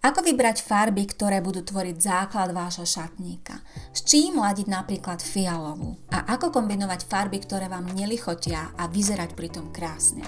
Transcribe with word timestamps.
Ako 0.00 0.24
vybrať 0.24 0.64
farby, 0.64 1.04
ktoré 1.04 1.44
budú 1.44 1.60
tvoriť 1.60 1.96
základ 2.00 2.56
vášho 2.56 2.88
šatníka? 2.88 3.60
S 3.92 4.00
čím 4.00 4.40
ladiť 4.40 4.64
napríklad 4.64 5.20
fialovú? 5.20 6.00
A 6.08 6.24
ako 6.24 6.56
kombinovať 6.56 7.04
farby, 7.04 7.36
ktoré 7.44 7.68
vám 7.68 7.84
nelichotia 7.92 8.72
a 8.80 8.88
vyzerať 8.88 9.36
pritom 9.36 9.68
krásne? 9.68 10.24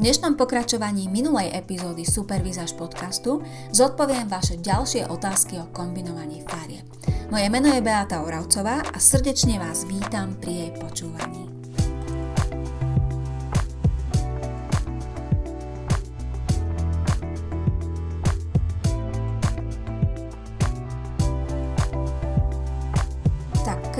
V 0.00 0.08
dnešnom 0.08 0.40
pokračovaní 0.40 1.12
minulej 1.12 1.52
epizódy 1.52 2.08
Supervizáž 2.08 2.72
podcastu 2.72 3.44
zodpoviem 3.76 4.24
vaše 4.24 4.56
ďalšie 4.56 5.12
otázky 5.12 5.60
o 5.60 5.68
kombinovaní 5.68 6.40
farie. 6.48 6.80
Moje 7.28 7.52
meno 7.52 7.68
je 7.76 7.84
Beata 7.84 8.24
Oravcová 8.24 8.80
a 8.88 8.96
srdečne 8.96 9.60
vás 9.60 9.84
vítam 9.84 10.32
pri 10.40 10.64
jej 10.64 10.70
počúvaní. 10.80 11.49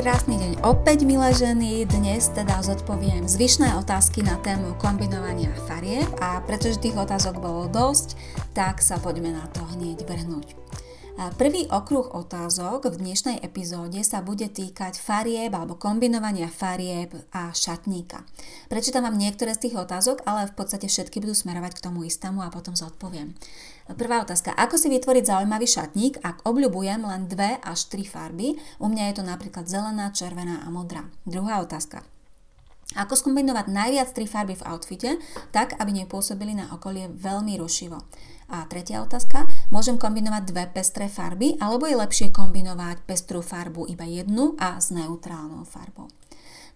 Krásny 0.00 0.40
deň 0.40 0.64
opäť, 0.64 1.04
milé 1.04 1.28
ženy. 1.36 1.84
Dnes 1.84 2.32
teda 2.32 2.64
zodpoviem 2.64 3.28
zvyšné 3.28 3.76
otázky 3.84 4.24
na 4.24 4.40
tému 4.40 4.72
kombinovania 4.80 5.52
farieb 5.68 6.08
a 6.24 6.40
pretože 6.40 6.80
tých 6.80 6.96
otázok 6.96 7.36
bolo 7.36 7.68
dosť, 7.68 8.16
tak 8.56 8.80
sa 8.80 8.96
poďme 8.96 9.36
na 9.36 9.44
to 9.52 9.60
hneď 9.76 10.08
vrhnúť. 10.08 10.56
Prvý 11.18 11.66
okruh 11.66 12.06
otázok 12.06 12.86
v 12.94 13.02
dnešnej 13.02 13.42
epizóde 13.42 13.98
sa 14.06 14.22
bude 14.22 14.46
týkať 14.46 14.94
farieb 15.02 15.50
alebo 15.50 15.74
kombinovania 15.74 16.46
farieb 16.46 17.10
a 17.34 17.50
šatníka. 17.50 18.22
Prečítam 18.70 19.02
vám 19.02 19.18
niektoré 19.18 19.50
z 19.58 19.66
tých 19.66 19.74
otázok, 19.74 20.22
ale 20.22 20.46
v 20.46 20.54
podstate 20.54 20.86
všetky 20.86 21.18
budú 21.18 21.34
smerovať 21.34 21.82
k 21.82 21.84
tomu 21.90 22.06
istému 22.06 22.46
a 22.46 22.54
potom 22.54 22.78
zodpoviem. 22.78 23.34
Prvá 23.98 24.22
otázka. 24.22 24.54
Ako 24.54 24.78
si 24.78 24.86
vytvoriť 24.86 25.34
zaujímavý 25.34 25.66
šatník, 25.66 26.22
ak 26.22 26.46
obľubujem 26.46 27.02
len 27.02 27.26
dve 27.26 27.58
až 27.58 27.90
tri 27.90 28.06
farby? 28.06 28.54
U 28.78 28.86
mňa 28.86 29.10
je 29.10 29.14
to 29.18 29.24
napríklad 29.26 29.66
zelená, 29.66 30.14
červená 30.14 30.62
a 30.62 30.70
modrá. 30.70 31.10
Druhá 31.26 31.58
otázka. 31.58 32.06
Ako 32.98 33.14
skombinovať 33.14 33.70
najviac 33.70 34.10
tri 34.14 34.26
farby 34.26 34.58
v 34.58 34.66
outfite, 34.66 35.10
tak 35.54 35.78
aby 35.78 35.90
nepôsobili 36.02 36.58
na 36.58 36.74
okolie 36.74 37.06
veľmi 37.06 37.54
rušivo. 37.58 38.02
A 38.50 38.66
tretia 38.66 38.98
otázka, 38.98 39.46
môžem 39.70 39.96
kombinovať 39.96 40.42
dve 40.50 40.64
pestré 40.70 41.06
farby, 41.06 41.56
alebo 41.62 41.86
je 41.86 41.96
lepšie 41.96 42.28
kombinovať 42.34 43.06
pestrú 43.06 43.40
farbu 43.40 43.86
iba 43.88 44.04
jednu 44.04 44.58
a 44.58 44.78
s 44.78 44.90
neutrálnou 44.90 45.64
farbou. 45.64 46.10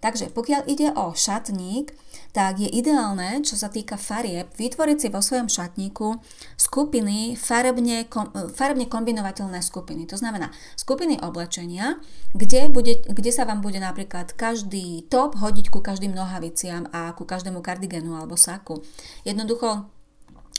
Takže 0.04 0.36
pokiaľ 0.36 0.68
ide 0.68 0.92
o 0.92 1.16
šatník, 1.16 1.96
tak 2.36 2.60
je 2.60 2.68
ideálne, 2.68 3.40
čo 3.40 3.56
sa 3.56 3.72
týka 3.72 3.96
farieb, 3.96 4.52
vytvoriť 4.52 4.98
si 5.00 5.08
vo 5.08 5.24
svojom 5.24 5.48
šatníku 5.48 6.20
skupiny 6.60 7.40
farebne, 7.40 8.04
kom, 8.04 8.28
farebne 8.52 8.84
kombinovateľné 8.84 9.64
skupiny. 9.64 10.04
To 10.12 10.20
znamená 10.20 10.52
skupiny 10.76 11.16
oblečenia, 11.24 11.96
kde, 12.36 12.68
bude, 12.68 13.00
kde 13.00 13.30
sa 13.32 13.48
vám 13.48 13.64
bude 13.64 13.80
napríklad 13.80 14.36
každý 14.36 15.08
top 15.08 15.40
hodiť 15.40 15.72
ku 15.72 15.80
každým 15.80 16.12
nohaviciam 16.12 16.84
a 16.92 17.16
ku 17.16 17.24
každému 17.24 17.64
kardigenu 17.64 18.12
alebo 18.12 18.36
saku. 18.36 18.84
Jednoducho 19.24 19.88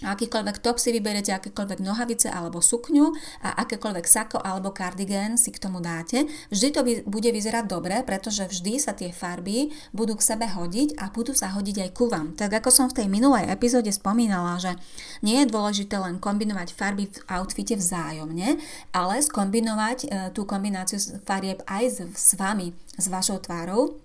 akýkoľvek 0.03 0.59
top 0.59 0.75
si 0.75 0.91
vyberiete, 0.91 1.31
akékoľvek 1.31 1.79
nohavice 1.79 2.27
alebo 2.27 2.59
sukňu 2.59 3.15
a 3.47 3.63
akékoľvek 3.63 4.03
sako 4.03 4.43
alebo 4.43 4.75
kardigén 4.75 5.39
si 5.39 5.55
k 5.55 5.61
tomu 5.63 5.79
dáte, 5.79 6.27
vždy 6.51 6.67
to 6.75 6.81
bude 7.07 7.29
vyzerať 7.31 7.63
dobre, 7.63 8.03
pretože 8.03 8.43
vždy 8.43 8.75
sa 8.75 8.91
tie 8.91 9.15
farby 9.15 9.71
budú 9.95 10.19
k 10.19 10.35
sebe 10.35 10.51
hodiť 10.51 10.99
a 10.99 11.07
budú 11.15 11.31
sa 11.31 11.55
hodiť 11.55 11.87
aj 11.87 11.89
ku 11.95 12.11
vám. 12.11 12.35
Tak 12.35 12.59
ako 12.59 12.69
som 12.75 12.87
v 12.91 13.03
tej 13.03 13.07
minulej 13.07 13.47
epizóde 13.47 13.87
spomínala, 13.95 14.59
že 14.59 14.75
nie 15.23 15.39
je 15.39 15.51
dôležité 15.51 15.95
len 15.95 16.19
kombinovať 16.19 16.75
farby 16.75 17.07
v 17.07 17.19
outfite 17.31 17.79
vzájomne, 17.79 18.59
ale 18.91 19.15
skombinovať 19.23 19.97
e, 20.03 20.07
tú 20.35 20.43
kombináciu 20.43 20.99
farieb 21.23 21.63
aj 21.71 22.11
s, 22.11 22.35
vami, 22.35 22.75
s 22.99 23.07
vašou 23.07 23.39
tvárou, 23.39 24.04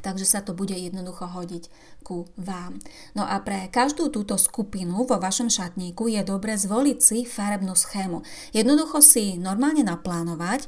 takže 0.00 0.26
sa 0.26 0.40
to 0.42 0.56
bude 0.56 0.74
jednoducho 0.74 1.28
hodiť 1.28 1.70
ku 2.02 2.26
vám. 2.40 2.80
No 3.14 3.22
a 3.26 3.38
pre 3.44 3.68
každú 3.68 4.10
túto 4.10 4.34
skupinu 4.40 5.06
vo 5.06 5.16
vašom 5.20 5.52
šatníku 5.52 6.10
je 6.10 6.22
dobre 6.26 6.56
zvoliť 6.56 6.98
si 6.98 7.18
farebnú 7.28 7.76
schému. 7.76 8.24
Jednoducho 8.56 9.04
si 9.04 9.38
normálne 9.38 9.86
naplánovať, 9.86 10.66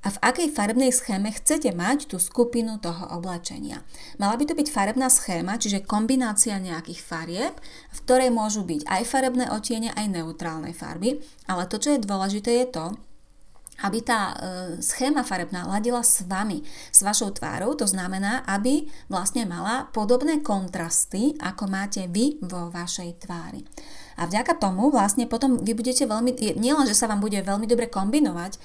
a 0.00 0.08
v 0.08 0.18
akej 0.24 0.48
farebnej 0.56 0.96
schéme 0.96 1.28
chcete 1.28 1.76
mať 1.76 2.08
tú 2.08 2.16
skupinu 2.16 2.80
toho 2.80 3.12
oblečenia. 3.12 3.84
Mala 4.16 4.40
by 4.40 4.48
to 4.48 4.54
byť 4.56 4.68
farebná 4.72 5.12
schéma, 5.12 5.60
čiže 5.60 5.84
kombinácia 5.84 6.56
nejakých 6.56 7.00
farieb, 7.04 7.54
v 7.92 7.98
ktorej 8.08 8.32
môžu 8.32 8.64
byť 8.64 8.88
aj 8.88 9.02
farebné 9.04 9.52
otiene, 9.52 9.92
aj 9.92 10.08
neutrálne 10.08 10.72
farby, 10.72 11.20
ale 11.44 11.68
to, 11.68 11.76
čo 11.76 11.92
je 11.92 12.00
dôležité, 12.00 12.64
je 12.64 12.66
to, 12.72 12.86
aby 13.82 13.98
tá 14.04 14.20
e, 14.30 14.34
schéma 14.84 15.24
farebná 15.24 15.64
ladila 15.64 16.04
s 16.04 16.24
vami, 16.24 16.60
s 16.92 17.00
vašou 17.00 17.32
tvárou, 17.32 17.72
to 17.76 17.88
znamená, 17.88 18.44
aby 18.44 18.88
vlastne 19.08 19.48
mala 19.48 19.88
podobné 19.92 20.44
kontrasty, 20.44 21.36
ako 21.40 21.64
máte 21.68 22.06
vy 22.08 22.36
vo 22.44 22.68
vašej 22.68 23.24
tvári. 23.24 23.64
A 24.20 24.28
vďaka 24.28 24.60
tomu 24.60 24.92
vlastne 24.92 25.24
potom 25.24 25.56
vy 25.64 25.72
budete 25.72 26.04
veľmi, 26.04 26.60
nielen, 26.60 26.84
že 26.84 26.92
sa 26.92 27.08
vám 27.08 27.24
bude 27.24 27.40
veľmi 27.40 27.64
dobre 27.64 27.88
kombinovať 27.88 28.52
e, 28.52 28.58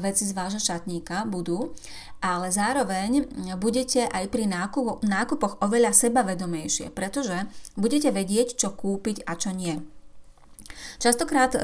veci 0.00 0.24
z 0.24 0.32
vášho 0.32 0.62
šatníka, 0.62 1.28
budú, 1.28 1.76
ale 2.24 2.48
zároveň 2.48 3.28
budete 3.60 4.08
aj 4.08 4.32
pri 4.32 4.48
nákup, 4.48 5.04
nákupoch 5.04 5.60
oveľa 5.60 5.92
sebavedomejšie, 5.92 6.88
pretože 6.94 7.44
budete 7.76 8.08
vedieť, 8.08 8.56
čo 8.56 8.72
kúpiť 8.72 9.28
a 9.28 9.36
čo 9.36 9.52
nie. 9.52 9.84
Častokrát 11.00 11.56
e, 11.56 11.60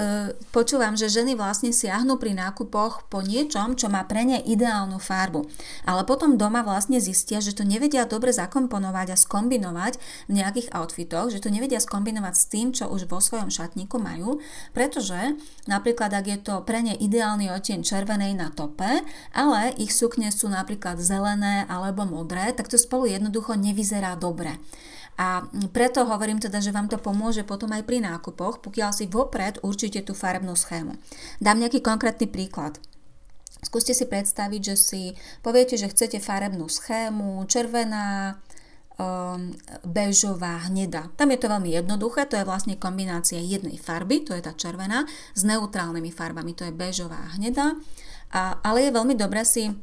počúvam, 0.54 0.96
že 0.96 1.12
ženy 1.12 1.36
vlastne 1.36 1.74
siahnu 1.74 2.16
pri 2.16 2.32
nákupoch 2.32 3.10
po 3.12 3.20
niečom, 3.20 3.76
čo 3.76 3.92
má 3.92 4.04
pre 4.08 4.24
ne 4.24 4.40
ideálnu 4.40 4.96
farbu. 4.96 5.44
Ale 5.84 6.06
potom 6.08 6.40
doma 6.40 6.64
vlastne 6.64 7.02
zistia, 7.02 7.42
že 7.42 7.52
to 7.52 7.66
nevedia 7.66 8.08
dobre 8.08 8.32
zakomponovať 8.32 9.12
a 9.12 9.20
skombinovať 9.20 10.00
v 10.28 10.32
nejakých 10.38 10.68
outfitoch, 10.72 11.28
že 11.28 11.42
to 11.42 11.52
nevedia 11.52 11.82
skombinovať 11.82 12.34
s 12.36 12.44
tým, 12.48 12.66
čo 12.72 12.88
už 12.88 13.10
vo 13.10 13.20
svojom 13.20 13.52
šatníku 13.52 14.00
majú, 14.00 14.40
pretože 14.72 15.36
napríklad 15.68 16.14
ak 16.14 16.26
je 16.28 16.38
to 16.40 16.54
pre 16.64 16.80
ne 16.80 16.94
ideálny 16.96 17.52
odtieň 17.52 17.84
červenej 17.84 18.32
na 18.36 18.48
tope, 18.52 19.04
ale 19.34 19.74
ich 19.76 19.92
sukne 19.92 20.30
sú 20.32 20.48
napríklad 20.48 21.00
zelené 21.00 21.64
alebo 21.66 22.04
modré, 22.08 22.52
tak 22.52 22.68
to 22.68 22.76
spolu 22.76 23.08
jednoducho 23.08 23.56
nevyzerá 23.56 24.16
dobre. 24.16 24.60
A 25.18 25.42
preto 25.74 26.06
hovorím 26.06 26.38
teda, 26.38 26.62
že 26.62 26.70
vám 26.70 26.86
to 26.86 26.94
pomôže 27.02 27.42
potom 27.42 27.74
aj 27.74 27.82
pri 27.82 27.98
nákupoch, 27.98 28.62
pokiaľ 28.62 28.90
si 28.94 29.10
vopred 29.10 29.58
určite 29.66 30.06
tú 30.06 30.14
farebnú 30.14 30.54
schému. 30.54 30.94
Dám 31.42 31.58
nejaký 31.58 31.82
konkrétny 31.82 32.30
príklad. 32.30 32.78
Skúste 33.58 33.90
si 33.90 34.06
predstaviť, 34.06 34.62
že 34.62 34.76
si 34.78 35.02
poviete, 35.42 35.74
že 35.74 35.90
chcete 35.90 36.22
farebnú 36.22 36.70
schému, 36.70 37.42
červená, 37.50 38.38
um, 38.94 39.50
bežová, 39.82 40.70
hneda. 40.70 41.10
Tam 41.18 41.34
je 41.34 41.42
to 41.42 41.50
veľmi 41.50 41.74
jednoduché, 41.74 42.30
to 42.30 42.38
je 42.38 42.46
vlastne 42.46 42.78
kombinácia 42.78 43.42
jednej 43.42 43.74
farby, 43.74 44.22
to 44.22 44.38
je 44.38 44.42
tá 44.46 44.54
červená, 44.54 45.02
s 45.34 45.42
neutrálnymi 45.42 46.14
farbami, 46.14 46.54
to 46.54 46.62
je 46.70 46.74
bežová, 46.74 47.34
hneda. 47.34 47.74
A, 48.30 48.62
ale 48.62 48.86
je 48.86 48.94
veľmi 48.94 49.18
dobré 49.18 49.42
si 49.42 49.74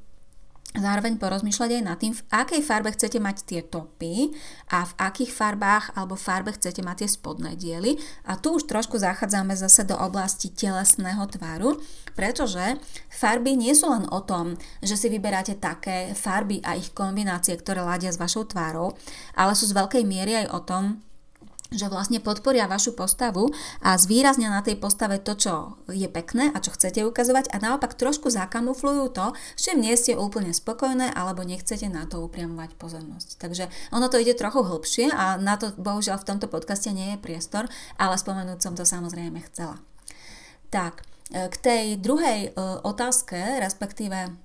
zároveň 0.75 1.15
porozmýšľať 1.15 1.69
aj 1.79 1.83
nad 1.83 1.97
tým, 1.97 2.13
v 2.13 2.25
akej 2.31 2.61
farbe 2.61 2.91
chcete 2.91 3.17
mať 3.23 3.37
tie 3.47 3.61
topy 3.63 4.35
a 4.71 4.83
v 4.83 4.93
akých 4.99 5.31
farbách 5.31 5.95
alebo 5.95 6.19
farbe 6.19 6.51
chcete 6.51 6.83
mať 6.83 7.05
tie 7.05 7.09
spodné 7.09 7.55
diely. 7.55 7.95
A 8.27 8.35
tu 8.35 8.59
už 8.59 8.67
trošku 8.67 8.99
zachádzame 8.99 9.55
zase 9.55 9.87
do 9.87 9.95
oblasti 9.95 10.51
telesného 10.51 11.23
tvaru, 11.31 11.79
pretože 12.13 12.79
farby 13.07 13.55
nie 13.55 13.71
sú 13.71 13.91
len 13.91 14.07
o 14.11 14.19
tom, 14.23 14.59
že 14.83 14.99
si 14.99 15.07
vyberáte 15.07 15.55
také 15.59 16.11
farby 16.11 16.59
a 16.63 16.75
ich 16.75 16.91
kombinácie, 16.91 17.55
ktoré 17.55 17.83
ladia 17.83 18.11
s 18.11 18.19
vašou 18.19 18.47
tvárou, 18.47 18.95
ale 19.35 19.55
sú 19.55 19.67
z 19.71 19.75
veľkej 19.75 20.03
miery 20.03 20.45
aj 20.45 20.47
o 20.51 20.59
tom, 20.63 20.83
že 21.75 21.91
vlastne 21.91 22.23
podporia 22.23 22.65
vašu 22.65 22.95
postavu 22.95 23.51
a 23.83 23.99
zvýraznia 23.99 24.47
na 24.47 24.63
tej 24.63 24.79
postave 24.79 25.19
to, 25.19 25.35
čo 25.35 25.53
je 25.91 26.07
pekné 26.07 26.49
a 26.55 26.63
čo 26.63 26.71
chcete 26.71 27.03
ukazovať 27.03 27.51
a 27.51 27.59
naopak 27.59 27.99
trošku 27.99 28.31
zakamuflujú 28.31 29.11
to, 29.11 29.35
že 29.59 29.75
nie 29.75 29.93
ste 29.99 30.15
úplne 30.15 30.55
spokojné 30.55 31.11
alebo 31.11 31.43
nechcete 31.43 31.91
na 31.91 32.07
to 32.07 32.23
upriamovať 32.23 32.79
pozornosť. 32.79 33.37
Takže 33.37 33.67
ono 33.91 34.07
to 34.07 34.17
ide 34.17 34.33
trochu 34.39 34.63
hlbšie 34.63 35.11
a 35.11 35.35
na 35.35 35.59
to 35.59 35.75
bohužiaľ 35.75 36.23
v 36.23 36.27
tomto 36.31 36.47
podcaste 36.47 36.89
nie 36.95 37.15
je 37.15 37.21
priestor, 37.21 37.67
ale 37.99 38.15
spomenúť 38.15 38.59
som 38.63 38.73
to 38.73 38.87
samozrejme 38.87 39.43
chcela. 39.51 39.83
Tak, 40.71 41.03
e, 41.31 41.51
k 41.51 41.55
tej 41.59 41.83
druhej 41.99 42.39
e, 42.49 42.59
otázke, 42.83 43.37
respektíve 43.59 44.44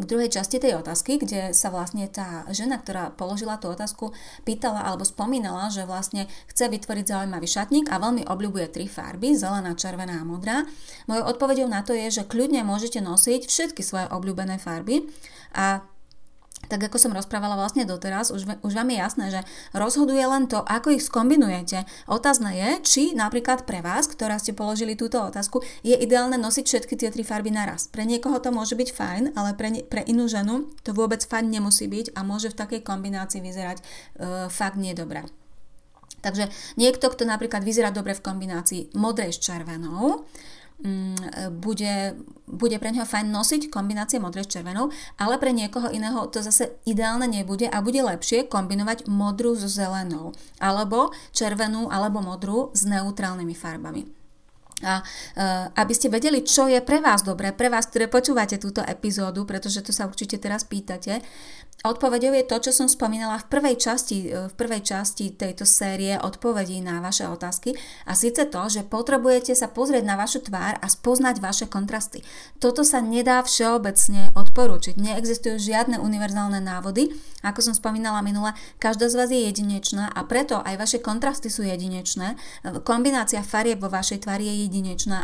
k 0.00 0.04
druhej 0.08 0.32
časti 0.32 0.56
tej 0.56 0.80
otázky, 0.80 1.20
kde 1.20 1.52
sa 1.52 1.68
vlastne 1.68 2.08
tá 2.08 2.48
žena, 2.48 2.80
ktorá 2.80 3.12
položila 3.12 3.60
tú 3.60 3.68
otázku, 3.68 4.16
pýtala 4.48 4.80
alebo 4.80 5.04
spomínala, 5.04 5.68
že 5.68 5.84
vlastne 5.84 6.24
chce 6.48 6.72
vytvoriť 6.72 7.04
zaujímavý 7.04 7.44
šatník 7.44 7.92
a 7.92 8.00
veľmi 8.00 8.24
obľúbuje 8.24 8.72
tri 8.72 8.88
farby, 8.88 9.36
zelená, 9.36 9.76
červená 9.76 10.24
a 10.24 10.24
modrá. 10.24 10.64
Mojou 11.04 11.36
odpovedou 11.36 11.68
na 11.68 11.84
to 11.84 11.92
je, 11.92 12.22
že 12.22 12.28
kľudne 12.28 12.64
môžete 12.64 13.04
nosiť 13.04 13.44
všetky 13.44 13.84
svoje 13.84 14.08
obľúbené 14.08 14.56
farby 14.56 15.04
a 15.52 15.84
tak 16.68 16.82
ako 16.88 16.96
som 16.98 17.12
rozprávala 17.14 17.58
vlastne 17.58 17.86
doteraz, 17.86 18.30
už, 18.30 18.46
už 18.62 18.72
vám 18.72 18.88
je 18.90 18.98
jasné, 18.98 19.26
že 19.32 19.40
rozhoduje 19.74 20.22
len 20.22 20.46
to, 20.46 20.62
ako 20.62 20.94
ich 20.94 21.06
skombinujete. 21.06 21.84
Otázne 22.06 22.54
je, 22.54 22.70
či 22.82 23.02
napríklad 23.12 23.66
pre 23.66 23.82
vás, 23.84 24.06
ktorá 24.06 24.38
ste 24.38 24.54
položili 24.54 24.98
túto 24.98 25.20
otázku, 25.22 25.62
je 25.82 25.94
ideálne 25.94 26.38
nosiť 26.38 26.64
všetky 26.64 26.94
tie 26.98 27.08
tri 27.10 27.22
farby 27.26 27.50
naraz. 27.50 27.90
Pre 27.90 28.02
niekoho 28.06 28.38
to 28.38 28.54
môže 28.54 28.78
byť 28.78 28.88
fajn, 28.94 29.22
ale 29.34 29.54
pre, 29.58 29.84
pre 29.86 30.02
inú 30.06 30.30
ženu 30.30 30.70
to 30.86 30.94
vôbec 30.94 31.22
fajn 31.22 31.50
nemusí 31.50 31.86
byť 31.90 32.14
a 32.16 32.20
môže 32.24 32.50
v 32.52 32.58
takej 32.58 32.80
kombinácii 32.82 33.40
vyzerať 33.42 33.78
e, 33.78 33.84
fakt 34.48 34.78
nedobre. 34.78 35.26
Takže 36.22 36.48
niekto, 36.78 37.10
kto 37.10 37.26
napríklad 37.26 37.66
vyzerá 37.66 37.90
dobre 37.90 38.14
v 38.14 38.22
kombinácii 38.22 38.94
modrej 38.94 39.34
s 39.34 39.42
červenou, 39.42 40.22
bude, 41.62 42.18
bude 42.46 42.76
pre 42.78 42.90
neho 42.90 43.06
fajn 43.06 43.30
nosiť 43.30 43.62
kombinácie 43.70 44.18
modrej 44.18 44.46
s 44.46 44.52
červenou, 44.58 44.90
ale 45.18 45.38
pre 45.38 45.54
niekoho 45.54 45.90
iného 45.90 46.26
to 46.30 46.42
zase 46.42 46.78
ideálne 46.86 47.30
nebude 47.30 47.70
a 47.70 47.78
bude 47.82 48.02
lepšie 48.02 48.50
kombinovať 48.50 49.06
modrú 49.06 49.54
so 49.54 49.70
zelenou 49.70 50.34
alebo 50.58 51.14
červenú 51.30 51.86
alebo 51.90 52.18
modrú 52.18 52.74
s 52.74 52.82
neutrálnymi 52.86 53.54
farbami. 53.54 54.21
A 54.82 55.02
uh, 55.02 55.70
aby 55.78 55.92
ste 55.94 56.12
vedeli, 56.12 56.42
čo 56.42 56.66
je 56.66 56.78
pre 56.82 56.98
vás 56.98 57.22
dobré, 57.22 57.54
pre 57.54 57.70
vás, 57.70 57.88
ktoré 57.88 58.10
počúvate 58.10 58.58
túto 58.58 58.82
epizódu, 58.82 59.46
pretože 59.46 59.80
to 59.80 59.94
sa 59.94 60.10
určite 60.10 60.38
teraz 60.42 60.66
pýtate, 60.66 61.22
Odpovedou 61.82 62.30
je 62.30 62.46
to, 62.46 62.62
čo 62.62 62.70
som 62.70 62.86
spomínala 62.86 63.42
v 63.42 63.58
prvej 63.58 63.74
časti, 63.74 64.30
e, 64.30 64.46
v 64.46 64.54
prvej 64.54 64.86
časti 64.86 65.34
tejto 65.34 65.66
série 65.66 66.14
odpovedí 66.14 66.78
na 66.78 67.02
vaše 67.02 67.26
otázky 67.26 67.74
a 68.06 68.14
síce 68.14 68.46
to, 68.46 68.62
že 68.70 68.86
potrebujete 68.86 69.50
sa 69.58 69.66
pozrieť 69.66 70.06
na 70.06 70.14
vašu 70.14 70.46
tvár 70.46 70.78
a 70.78 70.86
spoznať 70.86 71.42
vaše 71.42 71.66
kontrasty. 71.66 72.22
Toto 72.62 72.86
sa 72.86 73.02
nedá 73.02 73.42
všeobecne 73.42 74.30
odporúčiť. 74.38 74.94
Neexistujú 74.94 75.58
žiadne 75.58 75.98
univerzálne 75.98 76.62
návody. 76.62 77.10
Ako 77.42 77.58
som 77.58 77.74
spomínala 77.74 78.22
minule, 78.22 78.54
každá 78.78 79.10
z 79.10 79.18
vás 79.18 79.30
je 79.34 79.42
jedinečná 79.42 80.06
a 80.06 80.22
preto 80.22 80.62
aj 80.62 80.78
vaše 80.78 80.98
kontrasty 81.02 81.50
sú 81.50 81.66
jedinečné. 81.66 82.38
Kombinácia 82.86 83.42
farieb 83.42 83.82
vo 83.82 83.90
vašej 83.90 84.22
tvári 84.22 84.46
je 84.46 84.70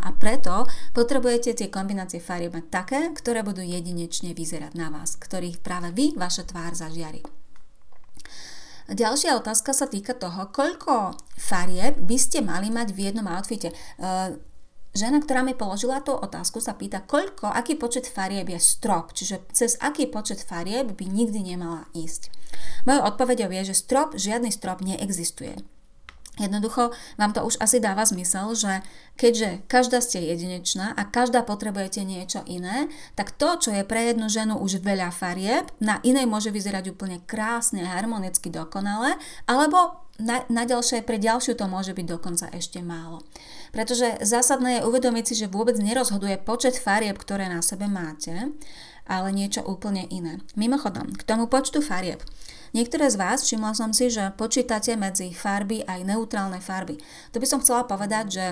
a 0.05 0.11
preto 0.13 0.69
potrebujete 0.93 1.57
tie 1.57 1.73
kombinácie 1.73 2.21
farieb 2.21 2.53
mať 2.53 2.67
také, 2.69 3.01
ktoré 3.17 3.41
budú 3.41 3.65
jedinečne 3.65 4.37
vyzerať 4.37 4.77
na 4.77 4.93
vás, 4.93 5.17
ktorých 5.17 5.65
práve 5.65 5.95
vy, 5.97 6.13
vaše 6.21 6.45
tvár 6.45 6.77
zažiari. 6.77 7.25
Ďalšia 8.89 9.37
otázka 9.37 9.77
sa 9.77 9.85
týka 9.85 10.17
toho, 10.17 10.49
koľko 10.49 11.13
farieb 11.37 12.01
by 12.01 12.17
ste 12.17 12.41
mali 12.41 12.73
mať 12.73 12.97
v 12.97 13.13
jednom 13.13 13.29
outfite. 13.29 13.69
Uh, 14.01 14.41
žena, 14.97 15.21
ktorá 15.21 15.45
mi 15.45 15.53
položila 15.53 16.01
tú 16.01 16.17
otázku, 16.17 16.61
sa 16.65 16.73
pýta, 16.73 17.05
koľko, 17.05 17.53
aký 17.53 17.77
počet 17.77 18.09
farieb 18.09 18.49
je 18.49 18.57
strop, 18.57 19.13
čiže 19.13 19.45
cez 19.53 19.77
aký 19.85 20.09
počet 20.09 20.41
farieb 20.41 20.97
by 20.97 21.05
nikdy 21.05 21.53
nemala 21.53 21.85
ísť. 21.93 22.33
Mojou 22.89 23.05
odpovedou 23.13 23.53
je, 23.61 23.73
že 23.73 23.77
strop, 23.77 24.17
žiadny 24.17 24.49
strop 24.49 24.81
neexistuje. 24.81 25.61
Jednoducho 26.39 26.95
vám 27.19 27.35
to 27.35 27.43
už 27.43 27.59
asi 27.59 27.83
dáva 27.83 28.07
zmysel, 28.07 28.55
že 28.55 28.81
keďže 29.19 29.67
každá 29.67 29.99
ste 29.99 30.23
jedinečná 30.23 30.95
a 30.95 31.03
každá 31.05 31.43
potrebujete 31.43 32.07
niečo 32.07 32.47
iné, 32.47 32.87
tak 33.19 33.35
to, 33.35 33.59
čo 33.59 33.71
je 33.75 33.83
pre 33.83 34.15
jednu 34.15 34.31
ženu 34.31 34.55
už 34.59 34.81
veľa 34.81 35.11
farieb, 35.11 35.67
na 35.83 35.99
inej 36.07 36.31
môže 36.31 36.55
vyzerať 36.55 36.95
úplne 36.95 37.19
krásne, 37.27 37.83
harmonicky, 37.83 38.49
dokonale, 38.49 39.19
alebo 39.51 40.09
na, 40.19 40.43
na 40.51 40.67
ďalšie, 40.67 41.07
pre 41.07 41.19
ďalšiu 41.23 41.55
to 41.55 41.71
môže 41.71 41.95
byť 41.95 42.07
dokonca 42.07 42.51
ešte 42.51 42.83
málo. 42.83 43.23
Pretože 43.71 44.19
zásadné 44.23 44.83
je 44.83 44.87
uvedomiť 44.87 45.25
si, 45.31 45.35
že 45.39 45.51
vôbec 45.51 45.79
nerozhoduje 45.79 46.43
počet 46.43 46.75
farieb, 46.75 47.15
ktoré 47.15 47.47
na 47.47 47.63
sebe 47.63 47.87
máte, 47.87 48.51
ale 49.07 49.29
niečo 49.31 49.63
úplne 49.63 50.05
iné. 50.11 50.43
Mimochodom, 50.59 51.15
k 51.15 51.23
tomu 51.23 51.47
počtu 51.47 51.79
farieb. 51.79 52.19
Niektoré 52.77 53.09
z 53.09 53.17
vás, 53.17 53.45
všimla 53.45 53.73
som 53.73 53.91
si, 53.97 54.13
že 54.13 54.35
počítate 54.37 54.93
medzi 54.99 55.33
farby 55.33 55.87
aj 55.87 56.05
neutrálne 56.05 56.61
farby. 56.61 57.01
To 57.33 57.41
by 57.41 57.47
som 57.49 57.63
chcela 57.65 57.89
povedať, 57.89 58.25
že 58.29 58.45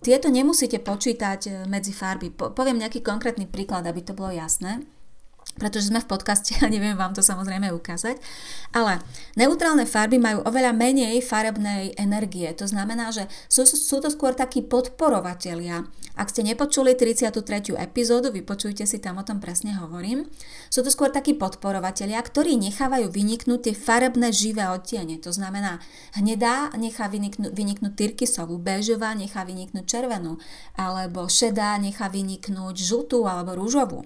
tieto 0.00 0.32
nemusíte 0.32 0.80
počítať 0.80 1.40
eh, 1.46 1.54
medzi 1.68 1.92
farby. 1.92 2.32
Po, 2.32 2.52
poviem 2.52 2.80
nejaký 2.80 3.04
konkrétny 3.04 3.50
príklad, 3.50 3.84
aby 3.84 4.00
to 4.00 4.16
bolo 4.16 4.32
jasné 4.32 4.84
pretože 5.60 5.92
sme 5.92 6.00
v 6.00 6.08
podcaste 6.08 6.56
a 6.64 6.70
neviem 6.72 6.96
vám 6.96 7.12
to 7.12 7.20
samozrejme 7.20 7.68
ukázať. 7.74 8.16
Ale 8.72 9.04
neutrálne 9.36 9.84
farby 9.84 10.16
majú 10.16 10.40
oveľa 10.46 10.72
menej 10.72 11.20
farebnej 11.20 11.92
energie. 12.00 12.48
To 12.56 12.64
znamená, 12.64 13.12
že 13.12 13.28
sú, 13.50 13.68
sú 13.68 14.00
to 14.00 14.08
skôr 14.08 14.32
takí 14.32 14.64
podporovatelia. 14.64 15.84
Ak 16.20 16.28
ste 16.28 16.44
nepočuli 16.44 16.92
33. 16.92 17.80
epizódu, 17.80 18.28
vypočujte 18.28 18.84
si, 18.84 19.00
tam 19.00 19.22
o 19.22 19.24
tom 19.24 19.40
presne 19.40 19.72
hovorím. 19.80 20.28
Sú 20.68 20.84
to 20.84 20.92
skôr 20.92 21.08
takí 21.08 21.32
podporovatelia, 21.32 22.20
ktorí 22.20 22.60
nechávajú 22.60 23.08
vyniknúť 23.08 23.70
tie 23.70 23.74
farebné 23.76 24.28
živé 24.28 24.68
odtiene. 24.68 25.16
To 25.24 25.32
znamená, 25.32 25.80
hnedá 26.12 26.76
nechá 26.76 27.08
vyniknúť, 27.08 27.56
vyniknúť 27.56 27.92
tyrkysovú, 27.96 28.60
bežová 28.60 29.16
nechá 29.16 29.48
vyniknúť 29.48 29.86
červenú, 29.86 30.36
alebo 30.76 31.24
šedá 31.24 31.80
nechá 31.80 32.12
vyniknúť 32.12 32.76
žltú 32.76 33.24
alebo 33.24 33.56
rúžovú. 33.56 34.04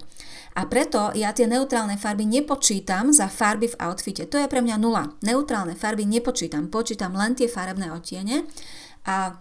A 0.55 0.71
preto 0.71 1.11
ja 1.11 1.35
tie 1.35 1.51
neutrálne 1.51 1.99
farby 1.99 2.23
nepočítam 2.23 3.11
za 3.11 3.27
farby 3.27 3.75
v 3.75 3.79
outfite. 3.83 4.23
To 4.31 4.39
je 4.39 4.47
pre 4.47 4.63
mňa 4.63 4.75
nula. 4.79 5.11
Neutrálne 5.19 5.75
farby 5.75 6.07
nepočítam. 6.07 6.71
Počítam 6.71 7.11
len 7.11 7.35
tie 7.35 7.51
farebné 7.51 7.91
odtiene 7.91 8.47
a 9.03 9.35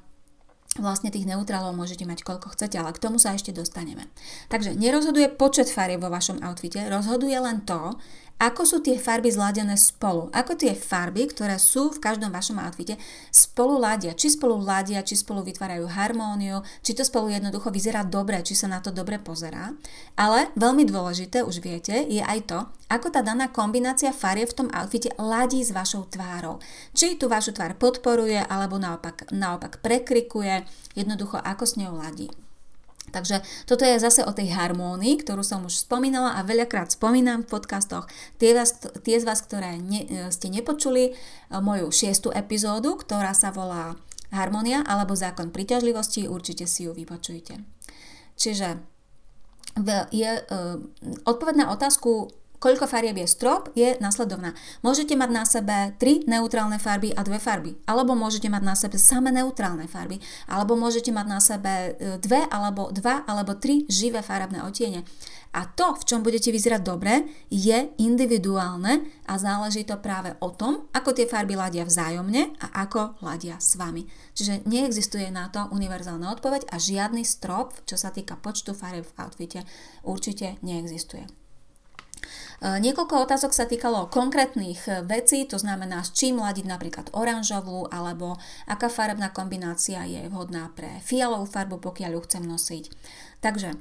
vlastne 0.82 1.14
tých 1.14 1.22
neutrálov 1.22 1.70
môžete 1.70 2.02
mať 2.02 2.26
koľko 2.26 2.58
chcete, 2.58 2.74
ale 2.82 2.90
k 2.90 3.02
tomu 3.02 3.22
sa 3.22 3.30
ešte 3.30 3.54
dostaneme. 3.54 4.10
Takže 4.50 4.74
nerozhoduje 4.74 5.30
počet 5.30 5.70
farieb 5.70 6.02
vo 6.02 6.10
vašom 6.10 6.42
outfite, 6.42 6.82
rozhoduje 6.90 7.38
len 7.38 7.62
to, 7.62 7.94
ako 8.34 8.66
sú 8.66 8.76
tie 8.82 8.98
farby 8.98 9.30
zladené 9.30 9.78
spolu? 9.78 10.26
Ako 10.34 10.58
tie 10.58 10.74
farby, 10.74 11.30
ktoré 11.30 11.54
sú 11.56 11.94
v 11.94 12.02
každom 12.02 12.34
vašom 12.34 12.58
outfite, 12.58 12.98
spolu 13.30 13.78
ladia? 13.78 14.10
Či 14.10 14.34
spolu 14.34 14.58
ladia, 14.58 15.06
či 15.06 15.14
spolu 15.14 15.46
vytvárajú 15.46 15.86
harmóniu, 15.86 16.66
či 16.82 16.98
to 16.98 17.06
spolu 17.06 17.30
jednoducho 17.30 17.70
vyzerá 17.70 18.02
dobre, 18.02 18.42
či 18.42 18.58
sa 18.58 18.66
na 18.66 18.82
to 18.82 18.90
dobre 18.90 19.22
pozerá. 19.22 19.70
Ale 20.18 20.50
veľmi 20.58 20.82
dôležité, 20.82 21.46
už 21.46 21.62
viete, 21.62 21.94
je 21.94 22.20
aj 22.20 22.40
to, 22.50 22.58
ako 22.90 23.14
tá 23.14 23.22
daná 23.22 23.48
kombinácia 23.48 24.10
farie 24.10 24.44
v 24.44 24.66
tom 24.66 24.68
outfite 24.74 25.14
ladí 25.16 25.62
s 25.62 25.70
vašou 25.70 26.10
tvárou. 26.10 26.58
Či 26.90 27.16
tú 27.16 27.30
vašu 27.30 27.54
tvár 27.54 27.78
podporuje, 27.78 28.42
alebo 28.44 28.82
naopak, 28.82 29.30
naopak 29.30 29.78
prekrikuje, 29.78 30.66
jednoducho 30.98 31.38
ako 31.38 31.64
s 31.64 31.78
ňou 31.78 31.96
ladí. 31.96 32.28
Takže 33.12 33.44
toto 33.68 33.84
je 33.84 34.00
zase 34.00 34.24
o 34.24 34.32
tej 34.32 34.50
harmónii, 34.56 35.22
ktorú 35.22 35.44
som 35.44 35.62
už 35.62 35.86
spomínala 35.86 36.34
a 36.34 36.46
veľakrát 36.46 36.90
spomínam 36.90 37.44
v 37.44 37.50
podcastoch. 37.52 38.10
Tie, 38.40 38.56
vás, 38.56 38.74
tie 39.04 39.16
z 39.20 39.24
vás, 39.28 39.44
ktoré 39.44 39.78
ne, 39.78 40.08
e, 40.08 40.32
ste 40.34 40.50
nepočuli 40.50 41.10
e, 41.10 41.12
moju 41.60 41.92
šiestu 41.94 42.34
epizódu, 42.34 42.98
ktorá 42.98 43.30
sa 43.36 43.54
volá 43.54 43.94
Harmonia 44.34 44.82
alebo 44.82 45.14
zákon 45.14 45.54
príťažlivosti, 45.54 46.26
určite 46.26 46.66
si 46.66 46.90
ju 46.90 46.92
vypočujte. 46.96 47.62
Čiže 48.34 48.82
je, 50.10 50.30
uh, 50.38 50.78
odpoveď 51.26 51.66
na 51.66 51.66
otázku, 51.74 52.30
koľko 52.64 52.88
farieb 52.88 53.20
je 53.20 53.28
strop, 53.28 53.68
je 53.76 54.00
nasledovná. 54.00 54.56
Môžete 54.80 55.12
mať 55.12 55.30
na 55.30 55.44
sebe 55.44 55.92
tri 56.00 56.24
neutrálne 56.24 56.80
farby 56.80 57.12
a 57.12 57.20
dve 57.20 57.36
farby. 57.36 57.76
Alebo 57.84 58.16
môžete 58.16 58.48
mať 58.48 58.62
na 58.64 58.72
sebe 58.72 58.96
same 58.96 59.28
neutrálne 59.28 59.84
farby. 59.84 60.16
Alebo 60.48 60.72
môžete 60.72 61.12
mať 61.12 61.26
na 61.28 61.44
sebe 61.44 61.92
e, 62.00 62.16
dve 62.16 62.48
alebo 62.48 62.88
dva 62.88 63.28
alebo 63.28 63.60
tri 63.60 63.84
živé 63.92 64.24
farebné 64.24 64.64
otiene. 64.64 65.04
A 65.54 65.70
to, 65.70 65.94
v 65.94 66.02
čom 66.02 66.26
budete 66.26 66.50
vyzerať 66.50 66.82
dobre, 66.82 67.30
je 67.46 67.94
individuálne 68.02 69.06
a 69.30 69.38
záleží 69.38 69.86
to 69.86 69.94
práve 70.02 70.34
o 70.42 70.50
tom, 70.50 70.90
ako 70.90 71.14
tie 71.14 71.30
farby 71.30 71.54
ladia 71.54 71.86
vzájomne 71.86 72.58
a 72.58 72.82
ako 72.82 73.22
ladia 73.22 73.62
s 73.62 73.78
vami. 73.78 74.02
Čiže 74.34 74.66
neexistuje 74.66 75.30
na 75.30 75.46
to 75.54 75.70
univerzálna 75.70 76.26
odpoveď 76.34 76.66
a 76.74 76.82
žiadny 76.82 77.22
strop, 77.22 77.70
čo 77.86 77.94
sa 77.94 78.10
týka 78.10 78.34
počtu 78.34 78.74
farieb 78.74 79.06
v 79.06 79.14
outfite, 79.22 79.60
určite 80.02 80.58
neexistuje. 80.66 81.43
E, 82.64 82.80
niekoľko 82.80 83.28
otázok 83.28 83.52
sa 83.52 83.68
týkalo 83.68 84.08
konkrétnych 84.08 84.88
e, 84.88 85.04
vecí, 85.04 85.44
to 85.44 85.60
znamená 85.60 86.00
s 86.00 86.16
čím 86.16 86.40
ladiť 86.40 86.64
napríklad 86.64 87.06
oranžovú 87.12 87.84
alebo 87.92 88.40
aká 88.64 88.88
farebná 88.88 89.28
kombinácia 89.28 90.00
je 90.08 90.24
vhodná 90.32 90.72
pre 90.72 91.04
fialovú 91.04 91.44
farbu, 91.44 91.76
pokiaľ 91.76 92.10
ju 92.16 92.20
chcem 92.24 92.44
nosiť. 92.48 92.84
Takže 93.44 93.68
e, 93.68 93.76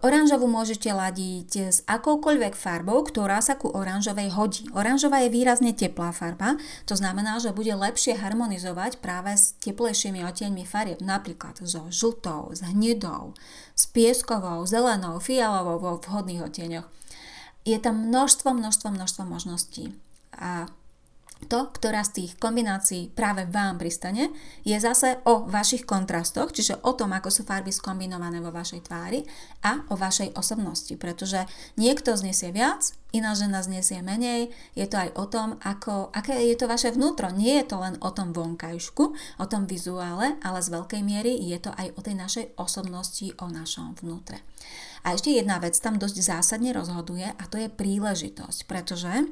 Oranžovú 0.00 0.48
môžete 0.48 0.88
ladiť 0.88 1.50
s 1.68 1.78
akoukoľvek 1.84 2.56
farbou, 2.56 3.04
ktorá 3.04 3.44
sa 3.44 3.60
ku 3.60 3.68
oranžovej 3.76 4.32
hodí. 4.32 4.64
Oranžová 4.72 5.20
je 5.28 5.34
výrazne 5.34 5.76
teplá 5.76 6.08
farba, 6.16 6.56
to 6.88 6.96
znamená, 6.96 7.36
že 7.36 7.52
bude 7.52 7.76
lepšie 7.76 8.16
harmonizovať 8.16 9.04
práve 9.04 9.36
s 9.36 9.52
teplejšími 9.60 10.24
odtieňmi 10.24 10.64
farieb, 10.64 11.04
napríklad 11.04 11.60
so 11.60 11.84
žltou, 11.92 12.56
s 12.56 12.64
hnedou, 12.64 13.36
s 13.76 13.84
pieskovou, 13.92 14.64
zelenou, 14.64 15.20
fialovou 15.20 15.76
vo 15.76 15.92
vhodných 16.00 16.48
odtieňoch 16.48 16.97
je 17.68 17.78
tam 17.78 18.08
množstvo, 18.08 18.56
množstvo, 18.56 18.88
množstvo 18.90 19.22
možností. 19.28 19.92
A 20.32 20.66
to, 21.46 21.70
ktorá 21.70 22.02
z 22.02 22.14
tých 22.18 22.32
kombinácií 22.34 23.14
práve 23.14 23.46
vám 23.46 23.78
pristane, 23.78 24.34
je 24.66 24.74
zase 24.74 25.22
o 25.22 25.46
vašich 25.46 25.86
kontrastoch, 25.86 26.50
čiže 26.50 26.82
o 26.82 26.98
tom, 26.98 27.14
ako 27.14 27.30
sú 27.30 27.46
farby 27.46 27.70
skombinované 27.70 28.42
vo 28.42 28.50
vašej 28.50 28.90
tvári 28.90 29.22
a 29.62 29.86
o 29.86 29.94
vašej 29.94 30.34
osobnosti, 30.34 30.90
pretože 30.98 31.46
niekto 31.78 32.18
znesie 32.18 32.50
viac, 32.50 32.90
iná 33.14 33.38
žena 33.38 33.62
znesie 33.62 34.02
menej, 34.02 34.50
je 34.74 34.86
to 34.90 34.98
aj 34.98 35.10
o 35.14 35.24
tom, 35.30 35.48
ako, 35.62 36.10
aké 36.10 36.42
je 36.42 36.58
to 36.58 36.66
vaše 36.66 36.90
vnútro. 36.90 37.30
Nie 37.30 37.62
je 37.62 37.70
to 37.70 37.76
len 37.78 37.94
o 38.02 38.10
tom 38.10 38.34
vonkajšku, 38.34 39.04
o 39.38 39.46
tom 39.46 39.70
vizuále, 39.70 40.42
ale 40.42 40.58
z 40.58 40.74
veľkej 40.74 41.02
miery 41.06 41.38
je 41.38 41.62
to 41.62 41.70
aj 41.78 41.94
o 41.94 42.00
tej 42.02 42.18
našej 42.18 42.44
osobnosti, 42.58 43.30
o 43.38 43.46
našom 43.46 43.94
vnútre. 44.02 44.42
A 45.06 45.14
ešte 45.14 45.34
jedna 45.34 45.62
vec 45.62 45.78
tam 45.78 45.98
dosť 45.98 46.16
zásadne 46.22 46.74
rozhoduje 46.74 47.26
a 47.26 47.42
to 47.46 47.58
je 47.58 47.68
príležitosť, 47.70 48.66
pretože 48.66 49.28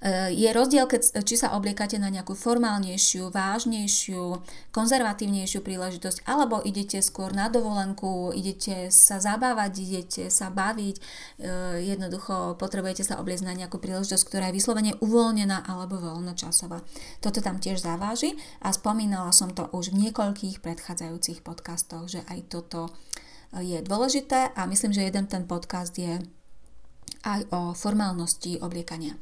Eh, 0.00 0.28
je 0.36 0.48
rozdiel, 0.52 0.84
keď, 0.84 1.24
či 1.24 1.40
sa 1.40 1.56
obliekate 1.56 1.96
na 1.96 2.12
nejakú 2.12 2.36
formálnejšiu, 2.36 3.32
vážnejšiu, 3.32 4.44
konzervatívnejšiu 4.68 5.64
príležitosť, 5.64 6.28
alebo 6.28 6.60
idete 6.60 7.00
skôr 7.00 7.32
na 7.32 7.48
dovolenku, 7.48 8.30
idete 8.36 8.92
sa 8.92 9.16
zabávať, 9.16 9.72
idete 9.80 10.24
sa 10.28 10.52
baviť, 10.52 10.96
eh, 11.40 11.80
jednoducho 11.96 12.60
potrebujete 12.60 13.08
sa 13.08 13.16
obliecť 13.16 13.44
na 13.48 13.56
nejakú 13.56 13.80
príležitosť, 13.80 14.24
ktorá 14.28 14.44
je 14.52 14.56
vyslovene 14.60 14.92
uvoľnená 15.00 15.64
alebo 15.64 15.96
voľnočasová. 15.96 16.84
Toto 17.24 17.40
tam 17.40 17.56
tiež 17.56 17.80
zaváži 17.80 18.36
a 18.60 18.76
spomínala 18.76 19.32
som 19.32 19.48
to 19.56 19.64
už 19.72 19.96
v 19.96 20.08
niekoľkých 20.08 20.60
predchádzajúcich 20.60 21.40
podcastoch, 21.40 22.04
že 22.04 22.20
aj 22.28 22.52
toto 22.52 22.92
je 23.54 23.78
dôležité 23.82 24.50
a 24.54 24.66
myslím, 24.66 24.92
že 24.92 25.06
jeden 25.06 25.26
ten 25.30 25.46
podcast 25.46 25.94
je 25.94 26.18
aj 27.26 27.40
o 27.50 27.74
formálnosti 27.74 28.62
obliekania. 28.62 29.18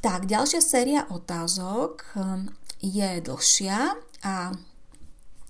Tak, 0.00 0.30
ďalšia 0.30 0.62
séria 0.62 1.02
otázok 1.10 2.14
hm, 2.14 2.46
je 2.82 3.10
dlhšia 3.22 3.78
a 4.22 4.34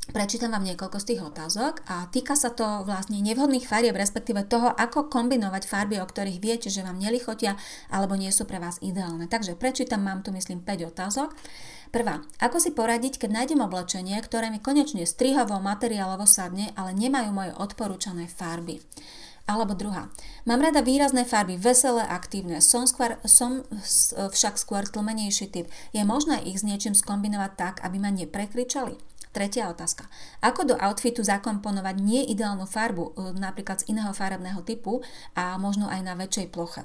Prečítam 0.07 0.55
vám 0.55 0.63
niekoľko 0.63 1.03
z 1.03 1.09
tých 1.13 1.21
otázok 1.27 1.83
a 1.91 2.07
týka 2.07 2.39
sa 2.39 2.55
to 2.55 2.87
vlastne 2.87 3.19
nevhodných 3.19 3.67
farieb, 3.67 3.99
respektíve 3.99 4.47
toho, 4.47 4.71
ako 4.71 5.11
kombinovať 5.11 5.67
farby, 5.67 5.99
o 5.99 6.07
ktorých 6.07 6.39
viete, 6.39 6.71
že 6.71 6.87
vám 6.87 7.03
nelichotia 7.03 7.59
alebo 7.91 8.15
nie 8.15 8.31
sú 8.31 8.47
pre 8.47 8.63
vás 8.63 8.79
ideálne. 8.79 9.27
Takže 9.27 9.59
prečítam, 9.59 10.07
mám 10.07 10.23
tu 10.23 10.31
myslím 10.31 10.63
5 10.63 10.95
otázok. 10.95 11.35
Prvá. 11.97 12.21
Ako 12.45 12.61
si 12.61 12.76
poradiť, 12.76 13.17
keď 13.17 13.31
nájdem 13.33 13.65
oblečenie, 13.65 14.21
ktoré 14.21 14.53
mi 14.53 14.61
konečne 14.61 15.09
strihovo, 15.09 15.57
materiálovo 15.57 16.29
sadne, 16.29 16.69
ale 16.76 16.93
nemajú 16.93 17.33
moje 17.33 17.57
odporúčané 17.57 18.29
farby? 18.29 18.85
Alebo 19.49 19.73
druhá. 19.73 20.12
Mám 20.45 20.61
rada 20.61 20.85
výrazné 20.85 21.25
farby, 21.25 21.57
veselé, 21.57 22.05
aktívne. 22.05 22.61
Som, 22.61 22.85
skôr, 22.85 23.17
som 23.25 23.65
však 24.12 24.61
skôr 24.61 24.85
tlmenejší 24.85 25.49
typ. 25.49 25.73
Je 25.97 26.05
možné 26.05 26.45
ich 26.45 26.61
s 26.61 26.69
niečím 26.69 26.93
skombinovať 26.93 27.53
tak, 27.57 27.75
aby 27.81 27.97
ma 27.97 28.12
neprekričali? 28.12 29.00
Tretia 29.33 29.73
otázka. 29.73 30.05
Ako 30.45 30.69
do 30.69 30.76
outfitu 30.76 31.25
zakomponovať 31.25 31.97
neideálnu 31.97 32.69
farbu, 32.69 33.05
e, 33.17 33.41
napríklad 33.41 33.81
z 33.81 33.97
iného 33.97 34.12
farebného 34.12 34.61
typu 34.69 35.00
a 35.33 35.57
možno 35.57 35.88
aj 35.88 36.05
na 36.05 36.12
väčšej 36.12 36.53
ploche? 36.53 36.85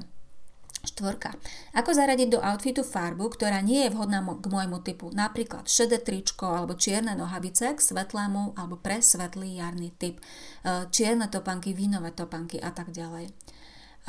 Štvorka. 0.82 1.38
Ako 1.78 1.94
zaradiť 1.94 2.34
do 2.34 2.40
outfitu 2.42 2.82
farbu, 2.82 3.30
ktorá 3.38 3.62
nie 3.62 3.86
je 3.86 3.94
vhodná 3.94 4.26
k 4.26 4.46
môjmu 4.50 4.82
typu, 4.82 5.14
napríklad 5.14 5.70
šedé 5.70 6.02
tričko 6.02 6.50
alebo 6.58 6.74
čierne 6.74 7.14
nohavice 7.14 7.78
k 7.78 7.80
svetlému 7.80 8.58
alebo 8.58 8.82
pre 8.82 8.98
svetlý 8.98 9.62
jarný 9.62 9.94
typ, 9.94 10.18
e, 10.18 10.90
čierne 10.90 11.30
topanky, 11.30 11.78
vínové 11.78 12.10
topanky 12.10 12.58
a 12.58 12.74
tak 12.74 12.90
ďalej. 12.90 13.30
E, 13.30 13.34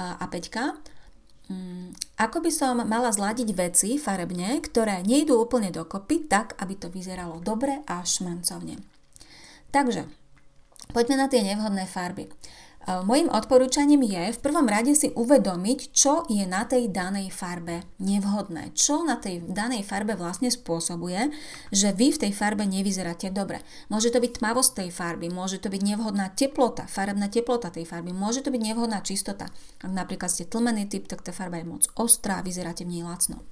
a 0.00 0.24
peťka. 0.32 0.80
Mm, 1.52 1.92
ako 2.16 2.40
by 2.40 2.50
som 2.54 2.80
mala 2.88 3.12
zladiť 3.12 3.48
veci 3.52 4.00
farebne, 4.00 4.56
ktoré 4.64 5.04
nejdú 5.04 5.36
úplne 5.36 5.68
dokopy, 5.68 6.24
tak, 6.24 6.56
aby 6.56 6.80
to 6.80 6.88
vyzeralo 6.88 7.44
dobre 7.44 7.84
a 7.84 8.00
šmancovne. 8.00 8.80
Takže, 9.68 10.08
poďme 10.96 11.20
na 11.20 11.26
tie 11.28 11.44
nevhodné 11.44 11.84
farby. 11.84 12.32
Mojím 12.82 13.30
odporúčaním 13.30 14.02
je 14.02 14.34
v 14.34 14.42
prvom 14.42 14.66
rade 14.66 14.90
si 14.98 15.14
uvedomiť, 15.14 15.94
čo 15.94 16.26
je 16.26 16.42
na 16.50 16.66
tej 16.66 16.90
danej 16.90 17.30
farbe 17.30 17.86
nevhodné. 18.02 18.74
Čo 18.74 19.06
na 19.06 19.22
tej 19.22 19.38
danej 19.46 19.86
farbe 19.86 20.18
vlastne 20.18 20.50
spôsobuje, 20.50 21.30
že 21.70 21.94
vy 21.94 22.10
v 22.10 22.26
tej 22.26 22.32
farbe 22.34 22.66
nevyzeráte 22.66 23.30
dobre. 23.30 23.62
Môže 23.86 24.10
to 24.10 24.18
byť 24.18 24.42
tmavosť 24.42 24.82
tej 24.82 24.90
farby, 24.90 25.30
môže 25.30 25.62
to 25.62 25.70
byť 25.70 25.78
nevhodná 25.78 26.34
teplota, 26.34 26.90
farebná 26.90 27.30
teplota 27.30 27.70
tej 27.70 27.86
farby, 27.86 28.10
môže 28.10 28.42
to 28.42 28.50
byť 28.50 28.62
nevhodná 28.74 28.98
čistota. 29.06 29.46
Ak 29.78 29.90
napríklad 29.94 30.34
ste 30.34 30.50
tlmený 30.50 30.90
typ, 30.90 31.06
tak 31.06 31.22
tá 31.22 31.30
farba 31.30 31.62
je 31.62 31.70
moc 31.70 31.86
ostrá, 31.94 32.42
vyzeráte 32.42 32.82
v 32.82 32.98
nej 32.98 33.06
lacno 33.06 33.46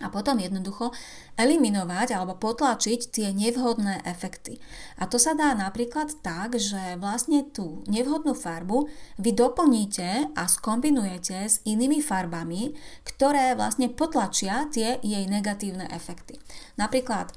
a 0.00 0.08
potom 0.08 0.40
jednoducho 0.40 0.90
eliminovať 1.36 2.16
alebo 2.16 2.40
potlačiť 2.40 3.00
tie 3.12 3.28
nevhodné 3.36 4.02
efekty. 4.08 4.58
A 4.96 5.06
to 5.06 5.20
sa 5.20 5.36
dá 5.36 5.52
napríklad 5.52 6.20
tak, 6.24 6.56
že 6.56 6.96
vlastne 6.96 7.44
tú 7.44 7.84
nevhodnú 7.86 8.32
farbu 8.32 8.88
vy 9.20 9.30
doplníte 9.36 10.32
a 10.32 10.42
skombinujete 10.48 11.38
s 11.46 11.60
inými 11.68 12.00
farbami, 12.00 12.72
ktoré 13.04 13.52
vlastne 13.52 13.92
potlačia 13.92 14.66
tie 14.72 14.96
jej 15.04 15.24
negatívne 15.28 15.86
efekty. 15.92 16.40
Napríklad 16.80 17.32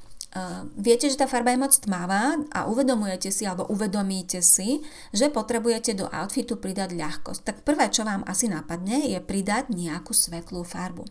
viete, 0.73 1.09
že 1.09 1.19
tá 1.19 1.29
farba 1.29 1.53
je 1.53 1.61
moc 1.61 1.73
tmavá 1.77 2.41
a 2.49 2.65
uvedomujete 2.65 3.29
si 3.29 3.45
alebo 3.45 3.69
uvedomíte 3.69 4.41
si, 4.41 4.81
že 5.13 5.29
potrebujete 5.29 5.93
do 5.93 6.09
outfitu 6.09 6.57
pridať 6.57 6.97
ľahkosť. 6.97 7.41
Tak 7.45 7.57
prvé, 7.61 7.93
čo 7.93 8.01
vám 8.01 8.25
asi 8.25 8.49
napadne, 8.49 9.05
je 9.05 9.21
pridať 9.21 9.69
nejakú 9.69 10.09
svetlú 10.09 10.65
farbu. 10.65 11.05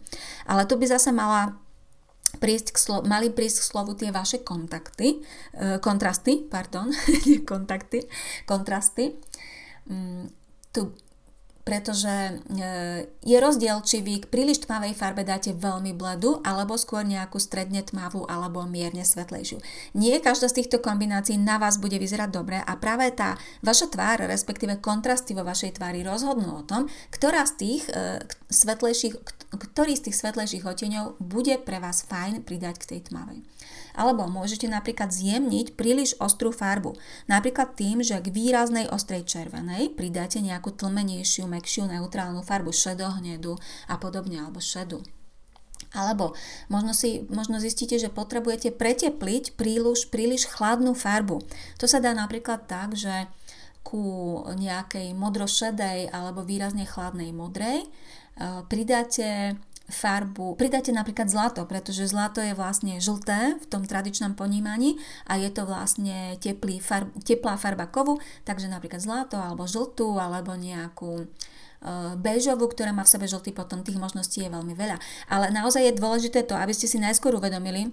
Ale 0.51 0.67
tu 0.67 0.75
by 0.75 0.87
zase 0.91 1.15
mala 1.15 1.55
prísť 2.43 2.75
k 2.75 2.79
slo- 2.81 3.05
mali 3.07 3.31
prísť 3.31 3.63
k 3.63 3.69
slovu 3.69 3.93
tie 3.95 4.11
vaše 4.11 4.43
kontakty, 4.43 5.23
uh, 5.55 5.79
kontrasty, 5.79 6.43
pardon, 6.43 6.91
kontakty, 7.51 8.03
kontrasty. 8.49 9.21
Um, 9.87 10.27
tu 10.73 10.97
pretože 11.63 12.11
e, 12.11 12.33
je 13.23 13.39
rozdiel, 13.39 13.79
či 13.87 14.03
vy 14.03 14.23
k 14.23 14.31
príliš 14.31 14.67
tmavej 14.67 14.99
farbe 14.99 15.23
dáte 15.23 15.55
veľmi 15.55 15.95
bledu, 15.95 16.43
alebo 16.43 16.75
skôr 16.75 17.07
nejakú 17.07 17.39
stredne 17.39 17.87
tmavú 17.87 18.27
alebo 18.27 18.67
mierne 18.67 19.07
svetlejšiu. 19.07 19.63
Nie 19.95 20.19
každá 20.19 20.51
z 20.51 20.63
týchto 20.63 20.83
kombinácií 20.83 21.39
na 21.39 21.63
vás 21.63 21.79
bude 21.79 21.95
vyzerať 22.03 22.31
dobre 22.35 22.59
a 22.59 22.73
práve 22.75 23.07
tá 23.15 23.39
vaša 23.63 23.95
tvár, 23.95 24.27
respektíve 24.27 24.83
kontrasty 24.83 25.39
vo 25.39 25.47
vašej 25.47 25.79
tvári 25.79 26.03
rozhodnú 26.03 26.51
o 26.51 26.67
tom, 26.67 26.91
ktorá 27.15 27.47
z 27.47 27.55
tých 27.55 27.83
e, 27.95 28.27
svetlejších, 28.51 29.15
ktorý 29.55 29.95
z 29.95 30.11
tých 30.11 30.19
svetlejších 30.19 30.67
oteňov 30.67 31.23
bude 31.23 31.55
pre 31.63 31.79
vás 31.79 32.03
fajn 32.03 32.43
pridať 32.43 32.83
k 32.83 32.89
tej 32.97 33.01
tmavej. 33.15 33.39
Alebo 33.93 34.25
môžete 34.29 34.69
napríklad 34.69 35.13
zjemniť 35.13 35.77
príliš 35.77 36.17
ostrú 36.19 36.53
farbu. 36.53 36.97
Napríklad 37.29 37.77
tým, 37.77 38.01
že 38.01 38.21
k 38.21 38.33
výraznej 38.33 38.89
ostrej 38.89 39.29
červenej 39.29 39.93
pridáte 39.93 40.41
nejakú 40.41 40.73
tlmenejšiu, 40.73 41.45
mekšiu, 41.49 41.89
neutrálnu 41.89 42.41
farbu 42.41 42.73
šedohnedu 42.73 43.61
a 43.89 43.95
podobne, 44.01 44.41
alebo 44.41 44.59
šedu. 44.61 45.05
Alebo 45.93 46.33
možno, 46.73 46.97
si, 46.97 47.29
možno 47.29 47.61
zistíte, 47.61 48.01
že 48.01 48.09
potrebujete 48.09 48.73
pretepliť 48.73 49.61
príliš, 49.61 50.09
príliš 50.09 50.49
chladnú 50.49 50.97
farbu. 50.97 51.45
To 51.77 51.85
sa 51.85 52.01
dá 52.01 52.17
napríklad 52.17 52.65
tak, 52.65 52.97
že 52.97 53.29
ku 53.85 54.41
nejakej 54.57 55.13
modrošedej 55.13 56.15
alebo 56.15 56.47
výrazne 56.47 56.89
chladnej 56.89 57.35
modrej 57.35 57.85
eh, 57.85 58.63
pridáte 58.71 59.59
farbu, 59.91 60.55
pridáte 60.55 60.95
napríklad 60.95 61.27
zlato, 61.27 61.67
pretože 61.67 62.07
zlato 62.07 62.39
je 62.39 62.55
vlastne 62.55 63.03
žlté 63.03 63.59
v 63.59 63.67
tom 63.67 63.83
tradičnom 63.83 64.39
ponímaní 64.39 64.99
a 65.27 65.39
je 65.39 65.51
to 65.51 65.67
vlastne 65.67 66.39
teplý 66.39 66.79
farb, 66.79 67.11
teplá 67.27 67.59
farba 67.59 67.91
kovu, 67.91 68.23
takže 68.47 68.71
napríklad 68.71 69.03
zlato 69.03 69.39
alebo 69.41 69.67
žltú 69.67 70.19
alebo 70.19 70.55
nejakú 70.55 71.25
e, 71.25 71.27
bežovú, 72.21 72.71
ktorá 72.71 72.95
má 72.95 73.03
v 73.03 73.13
sebe 73.13 73.27
žltý, 73.27 73.51
potom 73.51 73.83
tých 73.83 73.99
možností 73.99 74.47
je 74.47 74.55
veľmi 74.55 74.75
veľa. 74.77 74.97
Ale 75.27 75.51
naozaj 75.51 75.91
je 75.91 75.99
dôležité 75.99 76.47
to, 76.47 76.55
aby 76.55 76.71
ste 76.71 76.87
si 76.87 77.03
najskôr 77.03 77.35
uvedomili, 77.35 77.91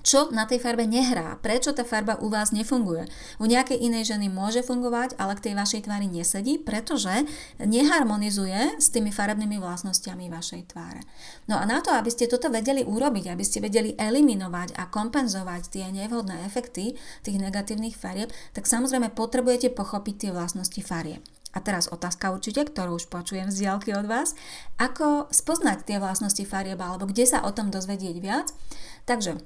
čo 0.00 0.32
na 0.32 0.48
tej 0.48 0.62
farbe 0.64 0.88
nehrá, 0.88 1.36
prečo 1.44 1.76
tá 1.76 1.84
farba 1.84 2.16
u 2.24 2.32
vás 2.32 2.56
nefunguje. 2.56 3.04
U 3.36 3.44
nejakej 3.44 3.76
inej 3.78 4.16
ženy 4.16 4.32
môže 4.32 4.64
fungovať, 4.64 5.16
ale 5.20 5.36
k 5.36 5.50
tej 5.50 5.54
vašej 5.58 5.84
tvári 5.84 6.08
nesedí, 6.08 6.56
pretože 6.56 7.28
neharmonizuje 7.60 8.80
s 8.80 8.88
tými 8.88 9.12
farebnými 9.12 9.60
vlastnosťami 9.60 10.32
vašej 10.32 10.72
tváre. 10.72 11.04
No 11.52 11.60
a 11.60 11.68
na 11.68 11.84
to, 11.84 11.92
aby 11.92 12.08
ste 12.08 12.30
toto 12.30 12.48
vedeli 12.48 12.80
urobiť, 12.80 13.28
aby 13.28 13.44
ste 13.44 13.60
vedeli 13.60 13.92
eliminovať 13.98 14.78
a 14.80 14.88
kompenzovať 14.88 15.68
tie 15.68 15.86
nevhodné 15.92 16.48
efekty 16.48 16.96
tých 17.20 17.36
negatívnych 17.36 17.96
farieb, 17.98 18.32
tak 18.56 18.64
samozrejme 18.64 19.12
potrebujete 19.12 19.68
pochopiť 19.74 20.14
tie 20.16 20.30
vlastnosti 20.32 20.80
farieb. 20.80 21.20
A 21.50 21.58
teraz 21.58 21.90
otázka 21.90 22.30
určite, 22.30 22.62
ktorú 22.62 22.94
už 23.02 23.10
počujem 23.10 23.50
z 23.50 23.66
diálky 23.66 23.90
od 23.90 24.06
vás. 24.06 24.38
Ako 24.78 25.26
spoznať 25.34 25.82
tie 25.82 25.98
vlastnosti 25.98 26.46
farieb 26.46 26.78
alebo 26.78 27.10
kde 27.10 27.26
sa 27.26 27.42
o 27.42 27.50
tom 27.50 27.74
dozvedieť 27.74 28.16
viac? 28.22 28.54
Takže 29.02 29.42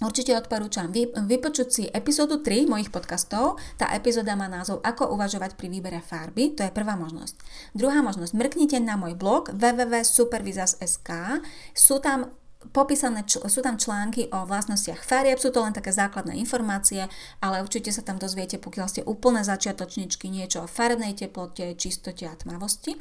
Určite 0.00 0.32
odporúčam 0.34 0.88
vypočuť 0.90 1.68
si 1.68 1.84
epizódu 1.86 2.40
3 2.40 2.64
mojich 2.66 2.88
podcastov. 2.88 3.60
Tá 3.76 3.92
epizóda 3.92 4.32
má 4.34 4.48
názov 4.48 4.80
Ako 4.80 5.12
uvažovať 5.12 5.54
pri 5.54 5.68
výbere 5.68 6.00
farby. 6.00 6.56
To 6.58 6.64
je 6.64 6.72
prvá 6.72 6.96
možnosť. 6.96 7.36
Druhá 7.76 8.00
možnosť. 8.00 8.32
Mrknite 8.34 8.82
na 8.82 8.98
môj 8.98 9.14
blog 9.14 9.52
www.supervizas.sk. 9.54 11.10
Sú 11.76 12.02
tam 12.02 12.34
popísané, 12.70 13.26
sú 13.26 13.60
tam 13.64 13.74
články 13.74 14.30
o 14.30 14.46
vlastnostiach 14.46 15.02
farieb, 15.02 15.42
sú 15.42 15.50
to 15.50 15.64
len 15.64 15.74
také 15.74 15.90
základné 15.90 16.38
informácie, 16.38 17.10
ale 17.42 17.64
určite 17.64 17.90
sa 17.90 18.06
tam 18.06 18.22
dozviete, 18.22 18.62
pokiaľ 18.62 18.86
ste 18.86 19.02
úplné 19.02 19.42
začiatočničky, 19.42 20.30
niečo 20.30 20.64
o 20.64 20.70
farebnej 20.70 21.18
teplote, 21.18 21.74
čistote 21.74 22.28
a 22.28 22.34
tmavosti. 22.36 22.98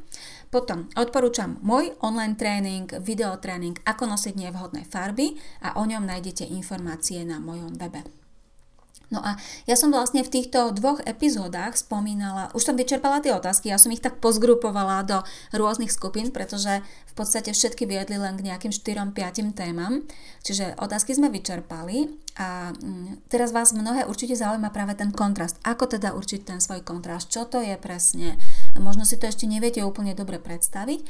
Potom 0.49 0.89
odporúčam 0.97 1.61
môj 1.61 1.93
online 2.01 2.39
tréning, 2.39 2.87
videotréning, 3.01 3.77
ako 3.85 4.15
nosiť 4.15 4.33
nevhodné 4.37 4.87
farby 4.89 5.37
a 5.61 5.77
o 5.77 5.83
ňom 5.83 6.07
nájdete 6.07 6.47
informácie 6.47 7.21
na 7.27 7.37
mojom 7.37 7.77
webe. 7.77 8.20
No 9.11 9.19
a 9.19 9.35
ja 9.67 9.75
som 9.75 9.91
vlastne 9.91 10.23
v 10.23 10.31
týchto 10.31 10.71
dvoch 10.71 11.03
epizódach 11.03 11.75
spomínala, 11.75 12.47
už 12.55 12.63
som 12.63 12.79
vyčerpala 12.79 13.19
tie 13.19 13.35
otázky, 13.35 13.67
ja 13.67 13.75
som 13.75 13.91
ich 13.91 13.99
tak 13.99 14.23
pozgrupovala 14.23 15.03
do 15.03 15.19
rôznych 15.51 15.91
skupín, 15.91 16.31
pretože 16.31 16.79
v 16.81 17.13
podstate 17.13 17.51
všetky 17.51 17.83
viedli 17.83 18.15
len 18.15 18.39
k 18.39 18.47
nejakým 18.47 18.71
4-5 18.71 19.51
témam. 19.51 20.07
Čiže 20.47 20.79
otázky 20.79 21.11
sme 21.11 21.27
vyčerpali 21.27 22.07
a 22.39 22.71
mm, 22.71 23.27
teraz 23.27 23.51
vás 23.51 23.75
mnohé 23.75 24.07
určite 24.07 24.39
zaujíma 24.39 24.71
práve 24.71 24.95
ten 24.95 25.11
kontrast. 25.11 25.59
Ako 25.67 25.91
teda 25.91 26.15
určiť 26.15 26.47
ten 26.47 26.63
svoj 26.63 26.79
kontrast? 26.87 27.27
Čo 27.27 27.51
to 27.51 27.59
je 27.59 27.75
presne? 27.75 28.39
Možno 28.79 29.03
si 29.03 29.19
to 29.19 29.27
ešte 29.27 29.43
neviete 29.43 29.83
úplne 29.83 30.15
dobre 30.15 30.39
predstaviť 30.39 31.03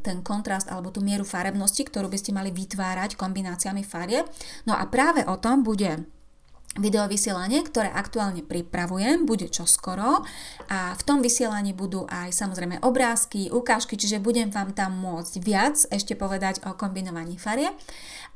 ten 0.00 0.24
kontrast 0.24 0.72
alebo 0.72 0.88
tú 0.88 1.04
mieru 1.04 1.20
farebnosti, 1.20 1.84
ktorú 1.84 2.08
by 2.08 2.16
ste 2.16 2.32
mali 2.32 2.48
vytvárať 2.48 3.20
kombináciami 3.20 3.84
farieb. 3.84 4.24
No 4.64 4.72
a 4.72 4.88
práve 4.88 5.28
o 5.28 5.36
tom 5.36 5.60
bude 5.60 6.08
videovysielanie, 6.76 7.64
ktoré 7.64 7.88
aktuálne 7.90 8.44
pripravujem, 8.44 9.24
bude 9.24 9.48
čoskoro. 9.48 10.24
A 10.68 10.92
v 10.94 11.02
tom 11.02 11.24
vysielaní 11.24 11.72
budú 11.72 12.04
aj 12.06 12.32
samozrejme 12.32 12.84
obrázky, 12.84 13.48
ukážky, 13.48 13.96
čiže 13.96 14.22
budem 14.22 14.52
vám 14.52 14.76
tam 14.76 14.96
môcť 15.00 15.34
viac 15.40 15.76
ešte 15.88 16.14
povedať 16.14 16.62
o 16.68 16.76
kombinovaní 16.76 17.40
farie 17.40 17.72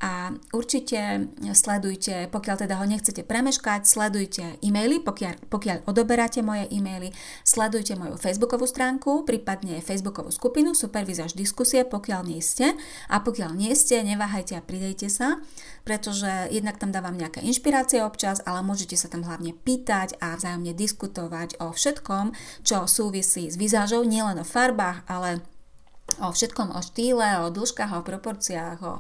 a 0.00 0.32
určite 0.56 1.28
sledujte, 1.52 2.32
pokiaľ 2.32 2.56
teda 2.64 2.80
ho 2.80 2.88
nechcete 2.88 3.20
premeškať, 3.20 3.84
sledujte 3.84 4.56
e-maily, 4.64 5.04
pokiaľ, 5.04 5.52
pokiaľ 5.52 5.76
odoberáte 5.84 6.40
moje 6.40 6.64
e-maily, 6.72 7.12
sledujte 7.44 8.00
moju 8.00 8.16
facebookovú 8.16 8.64
stránku, 8.64 9.28
prípadne 9.28 9.84
facebookovú 9.84 10.32
skupinu 10.32 10.72
Supervizáž 10.72 11.36
diskusie, 11.36 11.84
pokiaľ 11.84 12.24
nie 12.24 12.40
ste. 12.40 12.72
A 13.12 13.20
pokiaľ 13.20 13.52
nie 13.52 13.76
ste, 13.76 14.00
neváhajte 14.00 14.56
a 14.56 14.64
pridejte 14.64 15.12
sa, 15.12 15.36
pretože 15.84 16.48
jednak 16.48 16.80
tam 16.80 16.88
dávam 16.88 17.14
nejaké 17.14 17.44
inšpirácie 17.44 18.00
občas, 18.00 18.30
čas, 18.30 18.46
ale 18.46 18.62
môžete 18.62 18.94
sa 18.94 19.10
tam 19.10 19.26
hlavne 19.26 19.58
pýtať 19.58 20.14
a 20.22 20.38
vzájomne 20.38 20.70
diskutovať 20.70 21.58
o 21.58 21.74
všetkom, 21.74 22.30
čo 22.62 22.86
súvisí 22.86 23.50
s 23.50 23.58
vizážou, 23.58 24.06
nielen 24.06 24.38
o 24.38 24.46
farbách, 24.46 25.02
ale 25.10 25.42
o 26.18 26.34
všetkom, 26.34 26.74
o 26.74 26.80
štýle, 26.82 27.46
o 27.46 27.54
dĺžkach, 27.54 27.94
o 27.94 28.02
proporciách, 28.02 28.78
o, 28.82 28.94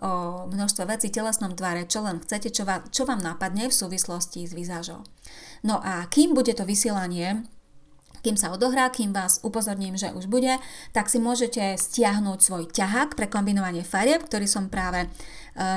o 0.00 0.10
množstve 0.48 0.88
vecí, 0.88 1.12
telesnom 1.12 1.52
tvare, 1.52 1.84
čo 1.84 2.00
len 2.00 2.24
chcete, 2.24 2.48
čo, 2.48 2.64
vám, 2.64 2.88
čo 2.88 3.04
vám 3.04 3.20
napadne 3.20 3.68
v 3.68 3.74
súvislosti 3.76 4.48
s 4.48 4.56
vizážou. 4.56 5.04
No 5.60 5.84
a 5.84 6.08
kým 6.08 6.32
bude 6.32 6.56
to 6.56 6.64
vysielanie, 6.64 7.44
kým 8.24 8.40
sa 8.40 8.56
odohrá, 8.56 8.88
kým 8.88 9.12
vás 9.12 9.44
upozorním, 9.44 10.00
že 10.00 10.08
už 10.16 10.32
bude, 10.32 10.56
tak 10.96 11.12
si 11.12 11.20
môžete 11.20 11.76
stiahnuť 11.76 12.40
svoj 12.40 12.64
ťahák 12.72 13.12
pre 13.12 13.28
kombinovanie 13.28 13.84
farieb, 13.84 14.24
ktorý 14.24 14.48
som 14.48 14.72
práve 14.72 15.04
e, 15.04 15.08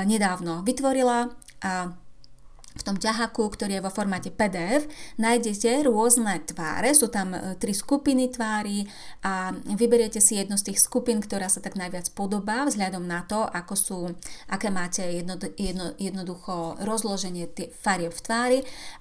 nedávno 0.08 0.64
vytvorila 0.64 1.28
a 1.60 1.92
v 2.78 2.86
tom 2.86 2.96
ťahaku, 2.96 3.42
ktorý 3.50 3.82
je 3.82 3.84
vo 3.84 3.90
formáte 3.90 4.30
PDF, 4.30 4.86
nájdete 5.18 5.82
rôzne 5.82 6.38
tváre, 6.46 6.94
sú 6.94 7.10
tam 7.10 7.34
e, 7.34 7.58
tri 7.58 7.74
skupiny 7.74 8.30
tvári 8.30 8.86
a 9.26 9.50
vyberiete 9.74 10.22
si 10.22 10.38
jednu 10.38 10.54
z 10.54 10.70
tých 10.70 10.78
skupín, 10.78 11.18
ktorá 11.18 11.50
sa 11.50 11.58
tak 11.58 11.74
najviac 11.74 12.14
podobá 12.14 12.62
vzhľadom 12.70 13.02
na 13.02 13.26
to, 13.26 13.42
ako 13.42 13.74
sú, 13.74 13.98
aké 14.46 14.70
máte 14.70 15.02
jedno, 15.02 15.34
jedno, 15.58 15.98
jednoducho 15.98 16.78
rozloženie 16.86 17.50
tie 17.50 17.66
farieb 17.74 18.14
v 18.14 18.22
tvári 18.22 18.58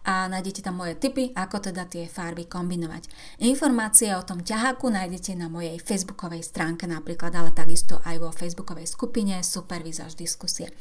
a 0.10 0.26
nájdete 0.26 0.66
tam 0.66 0.82
moje 0.82 0.98
tipy, 0.98 1.30
ako 1.38 1.70
teda 1.70 1.86
tie 1.86 2.10
farby 2.10 2.50
kombinovať. 2.50 3.06
Informácie 3.46 4.10
o 4.18 4.26
tom 4.26 4.42
ťahaku 4.42 4.90
nájdete 4.90 5.38
na 5.38 5.46
mojej 5.54 5.78
facebookovej 5.78 6.42
stránke 6.42 6.90
napríklad, 6.90 7.30
ale 7.38 7.54
takisto 7.54 8.02
aj 8.02 8.18
vo 8.18 8.34
facebookovej 8.34 8.90
skupine 8.90 9.38
Supervizáž 9.46 10.18
diskusie. 10.18 10.74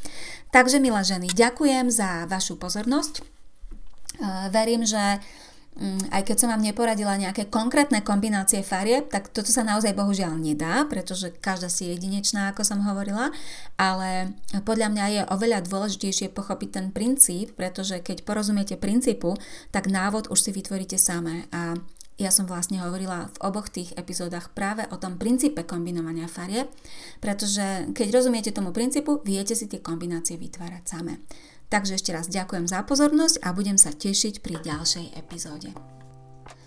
Takže 0.48 0.80
milé 0.80 1.04
ženy, 1.04 1.28
ďakujem 1.36 1.92
za 1.92 2.24
vašu 2.24 2.56
pozornosť 2.56 2.86
pozornosť. 2.87 3.26
Verím, 4.55 4.87
že 4.87 5.21
mm, 5.76 6.09
aj 6.09 6.23
keď 6.25 6.37
som 6.38 6.49
vám 6.49 6.64
neporadila 6.64 7.19
nejaké 7.21 7.52
konkrétne 7.52 8.00
kombinácie 8.00 8.64
farieb, 8.64 9.12
tak 9.12 9.29
toto 9.29 9.53
sa 9.53 9.66
naozaj 9.66 9.92
bohužiaľ 9.92 10.38
nedá, 10.38 10.87
pretože 10.88 11.35
každá 11.37 11.68
si 11.68 11.85
je 11.85 11.99
jedinečná, 11.99 12.49
ako 12.55 12.64
som 12.64 12.81
hovorila, 12.87 13.35
ale 13.77 14.33
podľa 14.64 14.88
mňa 14.88 15.05
je 15.12 15.22
oveľa 15.29 15.68
dôležitejšie 15.68 16.33
pochopiť 16.33 16.68
ten 16.72 16.87
princíp, 16.94 17.53
pretože 17.59 18.01
keď 18.01 18.25
porozumiete 18.25 18.81
princípu, 18.81 19.37
tak 19.68 19.90
návod 19.90 20.33
už 20.33 20.38
si 20.40 20.51
vytvoríte 20.55 20.96
samé 20.96 21.44
a 21.53 21.77
ja 22.16 22.33
som 22.33 22.48
vlastne 22.48 22.81
hovorila 22.81 23.29
v 23.29 23.40
oboch 23.44 23.68
tých 23.68 23.92
epizódach 23.92 24.48
práve 24.57 24.88
o 24.88 24.96
tom 24.96 25.20
princípe 25.20 25.68
kombinovania 25.68 26.24
farieb, 26.24 26.72
pretože 27.20 27.92
keď 27.92 28.09
rozumiete 28.16 28.57
tomu 28.57 28.72
princípu, 28.72 29.20
viete 29.20 29.52
si 29.52 29.68
tie 29.68 29.85
kombinácie 29.85 30.40
vytvárať 30.40 30.85
samé. 30.88 31.20
Takže 31.68 31.98
ešte 32.00 32.14
raz 32.14 32.31
ďakujem 32.33 32.64
za 32.70 32.87
pozornosť 32.88 33.42
a 33.44 33.52
budem 33.52 33.76
sa 33.76 33.92
tešiť 33.92 34.40
pri 34.40 34.64
ďalšej 34.64 35.18
epizóde. 35.18 35.74